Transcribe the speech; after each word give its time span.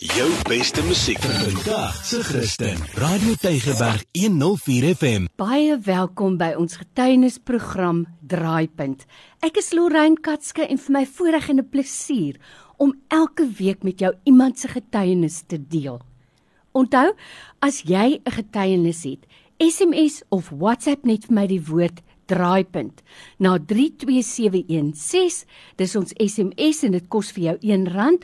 Jou 0.00 0.24
beste 0.48 0.80
musiek 0.88 1.18
vir 1.20 1.34
vandag 1.52 1.96
se 2.00 2.22
Christen. 2.24 2.78
Radio 2.96 3.34
Tygerberg 3.36 4.06
104 4.16 4.94
FM. 4.96 5.26
Baie 5.36 5.74
welkom 5.84 6.38
by 6.40 6.54
ons 6.56 6.78
getuienisprogram 6.80 8.06
Draaipunt. 8.24 9.04
Ek 9.44 9.60
is 9.60 9.68
Lorraine 9.76 10.16
Katske 10.16 10.64
en 10.64 10.80
vir 10.80 10.96
my 10.96 11.04
voorreg 11.04 11.50
en 11.52 11.60
'n 11.60 11.68
plesier 11.68 12.40
om 12.78 12.94
elke 13.12 13.44
week 13.44 13.84
met 13.84 14.00
jou 14.00 14.14
iemand 14.24 14.58
se 14.58 14.68
getuienis 14.68 15.42
te 15.46 15.58
deel. 15.60 16.00
Onthou, 16.72 17.12
as 17.60 17.82
jy 17.84 18.18
'n 18.24 18.32
getuienis 18.32 19.04
het, 19.04 19.26
SMS 19.60 20.22
of 20.30 20.48
WhatsApp 20.48 21.04
net 21.04 21.26
vir 21.26 21.34
my 21.34 21.46
die 21.46 21.60
woord 21.60 22.00
draaipunt. 22.30 23.02
Na 23.38 23.58
32716 23.58 25.46
dis 25.80 25.96
ons 25.96 26.12
SMS 26.20 26.84
en 26.86 26.92
dit 26.96 27.06
kos 27.12 27.28
vir 27.36 27.44
jou 27.50 27.56
R1. 27.78 28.16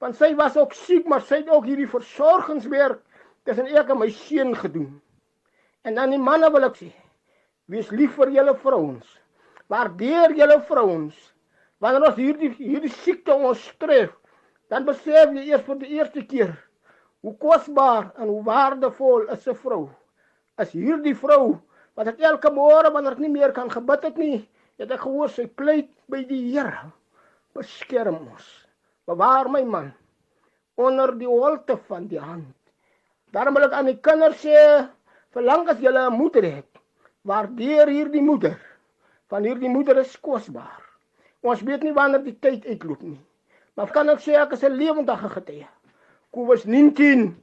Want 0.00 0.16
sy 0.16 0.34
was 0.34 0.56
ook 0.56 0.72
siek, 0.72 1.06
maar 1.06 1.22
sy 1.22 1.36
het 1.36 1.48
ook 1.48 1.64
hierdie 1.64 1.88
versorgingswerk 1.88 3.00
tussen 3.44 3.66
ek 3.66 3.90
en 3.90 3.98
my 3.98 4.10
seun 4.10 4.54
gedoen. 4.54 5.00
En 5.84 5.94
dan 5.94 6.10
die 6.10 6.18
manne 6.18 6.50
wil 6.50 6.64
ek 6.64 6.76
sê, 6.76 6.92
wees 7.68 7.90
lief 7.90 8.16
vir 8.16 8.30
julle 8.30 8.54
vrouens. 8.54 9.20
Waardeer 9.68 10.36
julle 10.36 10.60
vrouens. 10.62 11.32
Wanneer 11.80 12.08
ons 12.08 12.16
hierdie 12.16 12.50
hierdie 12.58 12.92
siekte 12.92 13.34
ons 13.34 13.72
tref, 13.78 14.12
dan 14.70 14.84
besef 14.84 15.32
jy 15.34 15.46
eers 15.50 15.64
vir 15.66 15.78
die 15.82 15.92
eerste 15.98 16.24
keer 16.26 16.54
hoe 17.22 17.34
kosbaar 17.42 18.12
en 18.16 18.28
hoe 18.28 18.42
waardevol 18.46 19.28
is 19.34 19.46
'n 19.48 19.54
vrou. 19.54 19.88
As 20.56 20.72
hierdie 20.72 21.14
vrou 21.14 21.60
wat 21.96 22.08
ek 22.08 22.20
elke 22.20 22.50
môre 22.50 22.92
wanneer 22.92 23.12
ek 23.12 23.18
nie 23.24 23.32
meer 23.32 23.52
kan 23.52 23.70
gebid 23.70 24.02
het 24.02 24.16
nie, 24.16 24.48
het 24.78 24.90
ek 24.90 25.00
gehoor 25.00 25.28
sy 25.28 25.46
pleit 25.46 25.90
by 26.08 26.22
die 26.24 26.52
Here. 26.52 26.92
Beskerm 27.54 28.28
ons. 28.28 28.66
Bewaar 29.06 29.48
my 29.48 29.64
man 29.64 29.92
onder 30.76 31.14
die 31.18 31.28
holte 31.28 31.76
van 31.88 32.06
die 32.08 32.20
hand. 32.20 32.54
Daarom 33.32 33.54
wil 33.54 33.64
ek 33.64 33.72
aan 33.72 33.88
die 33.90 34.00
kinders 34.00 34.42
sê, 34.44 34.88
verlang 35.32 35.68
as 35.68 35.80
julle 35.80 36.06
'n 36.10 36.16
moeder 36.16 36.44
het, 36.44 36.78
waardeer 37.24 37.88
hierdie 37.88 38.22
moeder. 38.22 38.58
Van 39.28 39.42
hierdie 39.42 39.68
moeder 39.68 39.98
is 39.98 40.20
kosbaar. 40.20 40.82
Ons 41.42 41.62
weet 41.62 41.82
nie 41.82 41.92
wanneer 41.92 42.22
die 42.22 42.38
tyd 42.38 42.66
uitloop 42.66 43.02
nie. 43.02 43.18
Maar 43.76 43.90
kan 43.92 44.08
ek 44.08 44.22
sê 44.24 44.36
ek 44.40 44.54
is 44.56 44.62
'n 44.64 44.72
lewendige 44.72 45.28
getuie. 45.28 45.66
Kobus 46.32 46.64
19. 46.64 47.36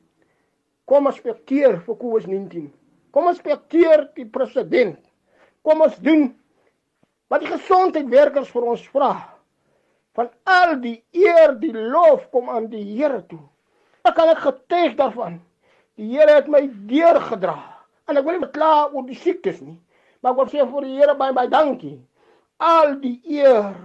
Kom 0.86 1.06
ons 1.06 1.16
spekteer 1.16 1.80
vir 1.86 1.96
Kobus 1.96 2.26
19. 2.26 2.74
Kom 3.12 3.28
ons 3.28 3.38
spekteer 3.38 4.10
die 4.16 4.26
president. 4.26 5.00
Kom 5.62 5.82
ons 5.82 5.96
doen 5.98 6.34
wat 7.30 7.42
die 7.42 7.52
gesondheidwerkers 7.54 8.50
vir 8.50 8.64
ons 8.64 8.88
vra. 8.90 9.14
Van 10.14 10.30
al 10.44 10.76
die 10.82 11.04
eer, 11.12 11.56
die 11.60 11.74
lof 11.74 12.30
kom 12.32 12.50
aan 12.50 12.68
die 12.70 12.84
Here 12.84 13.22
toe. 13.30 13.42
Ek 14.04 14.16
kan 14.16 14.30
ek 14.30 14.44
getuig 14.44 14.98
daarvan. 14.98 15.40
Die 15.98 16.10
Here 16.12 16.36
het 16.36 16.48
my 16.48 16.68
deur 16.90 17.22
gedra. 17.22 17.58
En 18.10 18.18
ek 18.18 18.26
wil 18.26 18.40
nie 18.40 18.52
kla 18.52 18.90
oor 18.92 19.06
die 19.08 19.18
siektes 19.18 19.62
nie, 19.62 19.80
maar 20.22 20.34
ek 20.34 20.38
wil 20.42 20.50
sê 20.52 20.66
vir 20.70 20.88
die 20.88 20.98
Here 20.98 21.16
baie 21.16 21.34
baie 21.34 21.50
dankie. 21.50 21.98
Al 22.58 22.98
die 23.00 23.20
eer, 23.24 23.78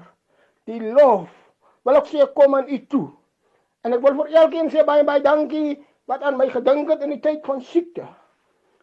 die 0.66 0.80
lof 0.80 1.37
wil 1.88 1.98
ek 2.02 2.10
sê 2.12 2.26
kom 2.36 2.54
aan 2.58 2.68
u 2.68 2.78
toe. 2.92 3.06
En 3.84 3.96
ek 3.96 4.04
wil 4.04 4.16
vir 4.20 4.38
elkeen 4.42 4.70
sê 4.72 4.84
baie 4.84 5.04
baie 5.08 5.24
dankie 5.24 5.78
wat 6.10 6.22
aan 6.22 6.36
my 6.36 6.48
gedink 6.52 6.90
het 6.92 7.04
in 7.06 7.14
die 7.16 7.22
tyd 7.24 7.44
van 7.46 7.60
siekte. 7.64 8.06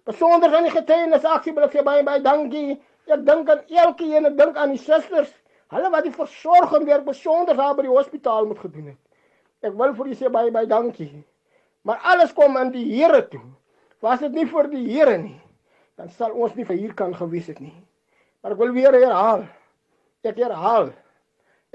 Besonder 0.05 0.53
aan 0.53 0.67
die 0.67 0.73
getuienis 0.73 1.25
aksie 1.25 1.53
wil 1.53 1.67
ek 1.67 1.77
sê 1.77 1.83
baie 1.85 2.03
baie 2.05 2.21
dankie. 2.25 2.79
Ek 3.05 3.21
dink 3.25 3.49
aan 3.53 3.61
elkeen, 3.69 4.25
ek 4.31 4.37
dink 4.37 4.57
aan 4.57 4.73
die 4.73 4.81
susters, 4.81 5.29
hulle 5.73 5.89
wat 5.93 6.05
die 6.07 6.13
versorging 6.13 6.87
weer 6.87 7.03
besonder 7.05 7.57
daar 7.57 7.75
by 7.77 7.85
die 7.85 7.93
hospitaal 7.93 8.47
moet 8.49 8.63
gedoen 8.63 8.93
het. 8.93 9.01
Ek 9.65 9.73
wil 9.77 9.93
vir 9.93 10.09
julle 10.09 10.19
sê 10.19 10.31
baie 10.33 10.53
baie 10.53 10.69
dankie. 10.69 11.11
Maar 11.85 12.01
alles 12.13 12.33
kom 12.33 12.57
aan 12.57 12.71
die 12.73 12.85
Here 12.95 13.21
toe. 13.29 13.43
Was 14.01 14.21
dit 14.25 14.33
nie 14.33 14.45
vir 14.49 14.69
die 14.71 14.83
Here 14.89 15.17
nie, 15.21 15.37
dan 15.97 16.09
sal 16.09 16.33
ons 16.33 16.57
nie 16.57 16.65
vir 16.65 16.77
hier 16.81 16.93
kan 16.97 17.13
gewees 17.13 17.49
het 17.53 17.61
nie. 17.61 17.73
Maar 18.41 18.57
ek 18.57 18.61
wil 18.61 18.73
weer 18.73 18.97
herhaal. 18.97 19.45
Ek 20.25 20.41
herhaal. 20.41 20.89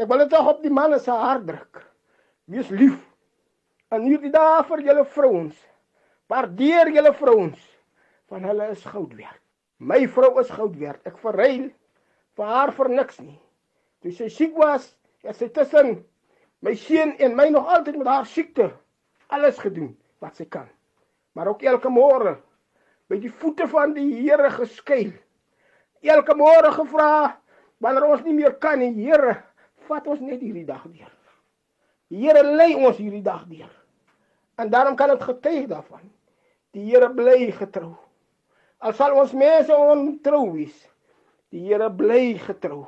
Ek 0.00 0.08
wil 0.08 0.22
dit 0.24 0.36
op 0.38 0.62
die 0.64 0.72
manne 0.72 0.96
se 1.02 1.12
hart 1.12 1.44
druk. 1.48 1.82
Wees 2.48 2.70
lief. 2.72 2.96
En 3.92 4.06
hierdie 4.06 4.32
dae 4.32 4.62
vir 4.64 4.84
julle 4.86 5.04
vrouens. 5.04 5.56
Waardeer 6.30 6.88
julle 6.94 7.12
vrouens. 7.18 7.60
Van 8.30 8.46
hulle 8.48 8.70
is 8.72 8.86
goud 8.88 9.12
werd. 9.18 9.40
My 9.76 10.06
vrou 10.08 10.32
is 10.40 10.52
goud 10.52 10.78
werd. 10.80 11.02
Ek 11.08 11.18
verruil 11.20 11.68
vir 12.38 12.52
haar 12.54 12.72
vir 12.76 12.90
niks 12.94 13.18
nie. 13.20 13.36
Toe 14.00 14.12
sy 14.16 14.30
siek 14.32 14.56
was, 14.56 14.86
het 15.26 15.36
sy 15.36 15.50
tussen 15.52 15.98
my 16.64 16.72
seun 16.78 17.12
en 17.20 17.36
my 17.36 17.50
nog 17.52 17.68
altyd 17.68 17.98
met 18.00 18.08
haar 18.08 18.28
siekte 18.28 18.70
alles 19.28 19.58
gedoen 19.60 19.92
wat 20.24 20.40
sy 20.40 20.46
kan. 20.48 20.68
Maar 21.36 21.52
ook 21.52 21.66
elke 21.68 21.92
môre 21.92 22.38
by 23.10 23.18
die 23.20 23.32
voete 23.32 23.66
van 23.68 23.92
die 23.96 24.08
Here 24.22 24.48
geskuil. 24.54 25.12
Elke 26.00 26.36
môre 26.36 26.72
gevra 26.72 27.12
wanneer 27.80 28.08
ons 28.08 28.24
nie 28.24 28.36
meer 28.36 28.56
kan 28.60 28.80
nie, 28.80 28.92
Here, 28.96 29.40
vat 29.90 30.06
ons 30.10 30.22
net 30.22 30.41
hierdie 30.42 30.66
dag 30.68 30.86
deur. 30.86 31.10
Die 32.10 32.24
Here 32.24 32.42
lei 32.42 32.74
ons 32.74 32.98
hierdie 32.98 33.24
dag 33.26 33.44
deur. 33.50 33.70
En 34.59 34.70
daarom 34.70 34.97
kan 34.98 35.12
ek 35.15 35.26
getuig 35.28 35.68
daarvan. 35.70 36.06
Die 36.74 36.86
Here 36.88 37.10
bly 37.15 37.50
getrou. 37.56 37.94
Al 38.80 38.97
sal 38.97 39.15
ons 39.18 39.34
mense 39.36 39.74
ontrou 39.76 40.47
wees, 40.54 40.76
die 41.53 41.66
Here 41.68 41.91
bly 41.92 42.38
getrou 42.41 42.86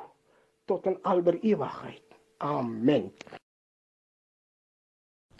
tot 0.69 0.87
in 0.89 0.97
alber 1.03 1.37
ewigheid. 1.43 2.03
Amen. 2.43 3.11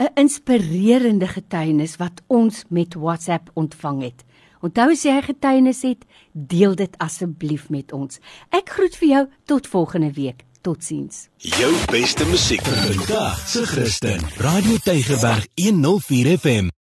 'n 0.04 0.10
Inspirerende 0.20 1.28
getuienis 1.28 1.96
wat 1.98 2.22
ons 2.28 2.66
met 2.70 2.94
WhatsApp 2.94 3.50
ontvang 3.54 4.02
het. 4.02 4.24
Onthou 4.62 4.90
as 4.92 5.04
jy 5.04 5.12
'n 5.12 5.30
getuienis 5.32 5.82
het, 5.82 6.06
deel 6.32 6.76
dit 6.76 6.98
asseblief 6.98 7.70
met 7.70 7.94
ons. 7.94 8.20
Ek 8.50 8.70
groet 8.70 8.96
vir 8.96 9.08
jou 9.08 9.28
tot 9.46 9.68
volgende 9.68 10.14
week. 10.14 10.46
Totsiens. 10.64 11.28
Jou 11.44 11.72
beste 11.92 12.26
musiek 12.32 12.64
vir 12.64 12.96
vandag 12.96 13.42
se 13.52 13.66
Christen. 13.68 14.24
Radio 14.40 14.80
Tygerberg 14.86 15.50
104 15.60 16.38
FM. 16.40 16.74